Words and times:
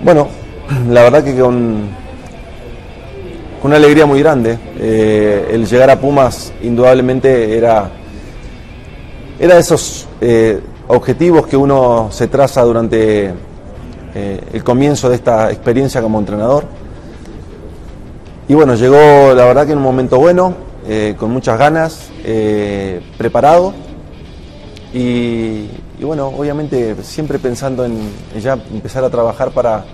Bueno, 0.00 0.28
la 0.88 1.02
verdad 1.02 1.24
que 1.24 1.36
con, 1.36 1.88
una 3.62 3.76
alegría 3.76 4.06
muy 4.06 4.20
grande. 4.20 4.58
Eh, 4.78 5.50
el 5.52 5.66
llegar 5.66 5.90
a 5.90 6.00
Pumas 6.00 6.52
indudablemente 6.62 7.56
era, 7.56 7.90
era 9.40 9.58
esos 9.58 10.06
eh, 10.20 10.60
objetivos 10.86 11.48
que 11.48 11.56
uno 11.56 12.08
se 12.12 12.28
traza 12.28 12.62
durante 12.62 13.32
eh, 14.14 14.40
el 14.52 14.62
comienzo 14.62 15.08
de 15.08 15.16
esta 15.16 15.50
experiencia 15.50 16.00
como 16.00 16.20
entrenador. 16.20 16.64
Y 18.46 18.54
bueno, 18.54 18.76
llegó 18.76 19.34
la 19.34 19.44
verdad 19.44 19.66
que 19.66 19.72
en 19.72 19.78
un 19.78 19.84
momento 19.84 20.18
bueno, 20.18 20.54
con 21.18 21.30
muchas 21.30 21.58
ganas, 21.58 22.08
preparado. 23.18 23.74
Y, 24.92 25.68
y 25.98 26.04
bueno, 26.04 26.28
obviamente 26.28 26.96
siempre 27.02 27.38
pensando 27.38 27.84
en, 27.84 28.10
ya 28.40 28.54
empezar 28.72 29.04
a 29.04 29.10
trabajar 29.10 29.50
para, 29.50 29.84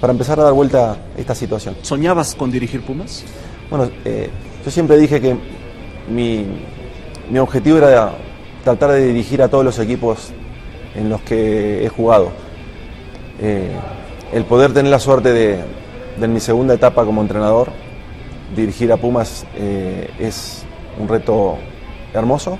para 0.00 0.12
empezar 0.12 0.38
a 0.38 0.44
dar 0.44 0.52
vuelta 0.52 0.92
a 0.92 0.96
esta 1.16 1.34
situación. 1.34 1.76
¿Soñabas 1.82 2.34
con 2.34 2.50
dirigir 2.50 2.84
Pumas? 2.84 3.24
Bueno, 3.68 3.90
eh, 4.04 4.30
yo 4.64 4.70
siempre 4.70 4.96
dije 4.96 5.20
que 5.20 5.36
mi, 6.08 6.46
mi 7.30 7.38
objetivo 7.38 7.78
era 7.78 8.12
tratar 8.62 8.92
de 8.92 9.06
dirigir 9.06 9.42
a 9.42 9.48
todos 9.48 9.64
los 9.64 9.78
equipos 9.78 10.30
en 10.94 11.08
los 11.08 11.20
que 11.22 11.84
he 11.84 11.88
jugado. 11.88 12.30
Eh, 13.40 13.70
el 14.32 14.44
poder 14.44 14.72
tener 14.72 14.90
la 14.90 15.00
suerte 15.00 15.32
de, 15.32 15.58
de, 16.18 16.24
en 16.24 16.32
mi 16.32 16.40
segunda 16.40 16.74
etapa 16.74 17.04
como 17.04 17.22
entrenador, 17.22 17.70
dirigir 18.54 18.92
a 18.92 18.96
Pumas 18.96 19.44
eh, 19.56 20.10
es 20.18 20.62
un 20.98 21.08
reto 21.08 21.58
hermoso, 22.14 22.58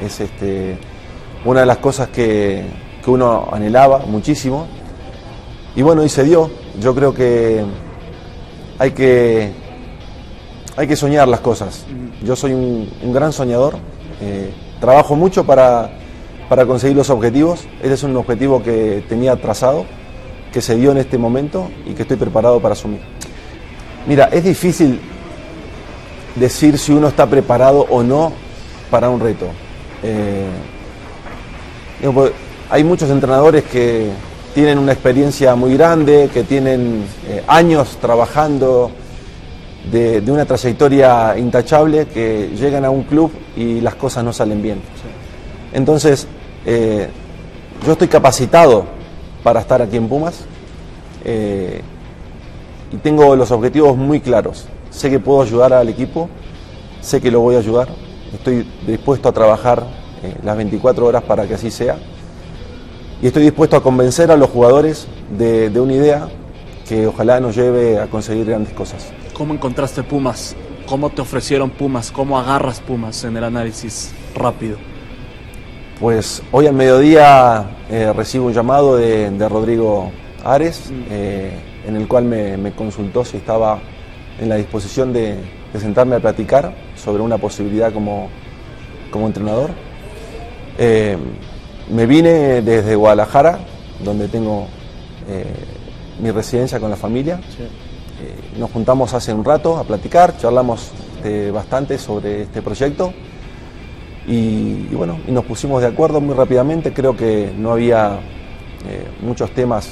es 0.00 0.20
este, 0.20 0.78
una 1.44 1.60
de 1.60 1.66
las 1.66 1.78
cosas 1.78 2.08
que, 2.08 2.64
que 3.04 3.10
uno 3.10 3.48
anhelaba 3.52 4.00
muchísimo. 4.00 4.66
Y 5.74 5.82
bueno, 5.82 6.04
y 6.04 6.08
se 6.08 6.24
dio. 6.24 6.50
Yo 6.80 6.94
creo 6.94 7.12
que 7.14 7.64
hay 8.78 8.90
que, 8.92 9.52
hay 10.76 10.86
que 10.86 10.96
soñar 10.96 11.28
las 11.28 11.40
cosas. 11.40 11.84
Yo 12.22 12.36
soy 12.36 12.52
un, 12.52 12.88
un 13.02 13.12
gran 13.12 13.32
soñador, 13.32 13.76
eh, 14.20 14.52
trabajo 14.80 15.16
mucho 15.16 15.44
para, 15.44 15.90
para 16.48 16.66
conseguir 16.66 16.96
los 16.96 17.10
objetivos. 17.10 17.64
Este 17.80 17.94
es 17.94 18.02
un 18.02 18.16
objetivo 18.16 18.62
que 18.62 19.04
tenía 19.08 19.36
trazado, 19.36 19.84
que 20.52 20.60
se 20.60 20.76
dio 20.76 20.92
en 20.92 20.98
este 20.98 21.18
momento 21.18 21.68
y 21.86 21.94
que 21.94 22.02
estoy 22.02 22.16
preparado 22.16 22.60
para 22.60 22.72
asumir. 22.72 23.00
Mira, 24.06 24.26
es 24.32 24.44
difícil 24.44 25.00
decir 26.36 26.78
si 26.78 26.92
uno 26.92 27.08
está 27.08 27.26
preparado 27.26 27.86
o 27.90 28.02
no 28.02 28.32
para 28.90 29.10
un 29.10 29.20
reto. 29.20 29.46
Eh, 30.02 30.46
pues, 32.12 32.32
hay 32.70 32.84
muchos 32.84 33.10
entrenadores 33.10 33.64
que 33.64 34.10
tienen 34.54 34.78
una 34.78 34.92
experiencia 34.92 35.54
muy 35.54 35.74
grande, 35.76 36.30
que 36.32 36.44
tienen 36.44 37.04
eh, 37.26 37.42
años 37.46 37.98
trabajando 38.00 38.90
de, 39.90 40.22
una 40.26 40.44
trayectoria 40.44 41.36
intachable, 41.38 42.06
que 42.06 42.50
llegan 42.58 42.84
a 42.84 42.90
un 42.90 43.04
club 43.04 43.32
y 43.56 43.80
las 43.80 43.94
cosas 43.94 44.24
no 44.24 44.32
salen 44.32 44.62
bien. 44.62 44.80
Entonces, 45.72 46.26
eh, 46.66 47.08
yo 47.84 47.92
estoy 47.92 48.08
capacitado 48.08 48.84
para 49.42 49.60
estar 49.60 49.80
aquí 49.80 49.96
en 49.96 50.08
Pumas 50.08 50.44
y 52.90 52.96
tengo 52.98 53.36
los 53.36 53.50
objetivos 53.50 53.96
muy 53.96 54.20
claros. 54.20 54.66
Sé 54.90 55.10
que 55.10 55.18
puedo 55.18 55.42
ayudar 55.42 55.72
al 55.74 55.88
equipo, 55.88 56.28
sé 57.00 57.20
que 57.20 57.30
lo 57.30 57.40
voy 57.40 57.56
a 57.56 57.58
ayudar, 57.58 57.88
estoy 58.32 58.66
dispuesto 58.86 59.28
a 59.28 59.32
trabajar 59.32 59.84
las 60.42 60.56
24 60.56 61.06
horas 61.06 61.22
para 61.22 61.46
que 61.46 61.54
así 61.54 61.70
sea 61.70 61.96
y 63.20 63.26
estoy 63.26 63.42
dispuesto 63.42 63.76
a 63.76 63.82
convencer 63.82 64.30
a 64.30 64.36
los 64.36 64.48
jugadores 64.50 65.08
de, 65.36 65.70
de, 65.70 65.80
una 65.80 65.94
idea 65.94 66.28
que 66.88 67.06
ojalá 67.06 67.40
nos 67.40 67.56
lleve 67.56 67.98
a 67.98 68.06
conseguir 68.06 68.46
grandes 68.46 68.72
cosas. 68.72 69.08
¿Cómo 69.34 69.54
encontraste 69.54 70.02
Pumas? 70.04 70.54
¿Cómo 70.86 71.10
te 71.10 71.20
ofrecieron 71.20 71.70
Pumas? 71.70 72.12
¿Cómo 72.12 72.38
agarras 72.38 72.80
Pumas 72.80 73.24
en 73.24 73.36
el 73.36 73.44
análisis 73.44 74.12
rápido? 74.34 74.78
Pues 75.98 76.42
hoy 76.52 76.68
al 76.68 76.74
mediodía 76.74 77.70
eh, 77.90 78.12
recibo 78.14 78.46
un 78.46 78.52
llamado 78.52 78.96
de, 78.96 79.30
de 79.30 79.48
Rodrigo 79.48 80.12
Ares, 80.44 80.84
mm. 80.88 81.02
eh, 81.10 81.52
en 81.86 81.96
el 81.96 82.06
cual 82.06 82.24
me, 82.24 82.56
me, 82.56 82.70
consultó 82.70 83.24
si 83.24 83.36
estaba 83.36 83.80
en 84.40 84.48
la 84.48 84.54
disposición 84.54 85.12
de, 85.12 85.38
de, 85.72 85.80
sentarme 85.80 86.16
a 86.16 86.20
platicar 86.20 86.74
sobre 86.96 87.22
una 87.22 87.38
posibilidad 87.38 87.92
como, 87.92 88.28
como 89.10 89.26
entrenador. 89.26 89.70
Eh, 90.78 91.16
me 91.90 92.06
vine 92.06 92.62
desde 92.62 92.94
Guadalajara, 92.94 93.58
donde 94.04 94.28
tengo 94.28 94.66
eh, 95.28 95.44
mi 96.20 96.30
residencia 96.30 96.78
con 96.78 96.90
la 96.90 96.96
familia. 96.96 97.40
Sí. 97.56 97.62
Eh, 97.62 98.58
nos 98.58 98.70
juntamos 98.70 99.14
hace 99.14 99.32
un 99.32 99.44
rato 99.44 99.76
a 99.76 99.84
platicar, 99.84 100.36
charlamos 100.38 100.92
bastante 101.52 101.98
sobre 101.98 102.42
este 102.42 102.62
proyecto 102.62 103.12
y, 104.26 104.86
y, 104.88 104.94
bueno, 104.94 105.18
y 105.26 105.32
nos 105.32 105.44
pusimos 105.44 105.82
de 105.82 105.88
acuerdo 105.88 106.20
muy 106.20 106.34
rápidamente. 106.34 106.92
Creo 106.92 107.16
que 107.16 107.52
no 107.56 107.72
había 107.72 108.20
muchos 109.20 109.50
temas 109.50 109.90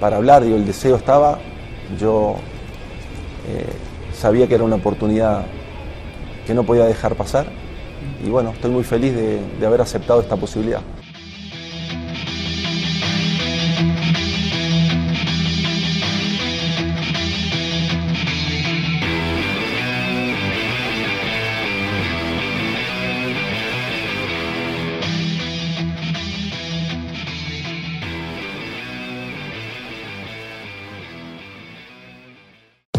para 0.00 0.16
hablar, 0.16 0.42
digo, 0.42 0.56
el 0.56 0.66
deseo 0.66 0.96
estaba. 0.96 1.38
Yo 1.98 2.36
sabía 4.18 4.48
que 4.48 4.56
era 4.56 4.64
una 4.64 4.76
oportunidad 4.76 5.46
que 6.46 6.52
no 6.52 6.64
podía 6.64 6.84
dejar 6.84 7.14
pasar 7.14 7.46
y 8.24 8.28
bueno, 8.28 8.50
estoy 8.50 8.70
muy 8.70 8.82
feliz 8.82 9.14
de, 9.14 9.66
haber 9.66 9.80
aceptado 9.80 10.20
esta 10.20 10.36
posibilidad. 10.36 10.80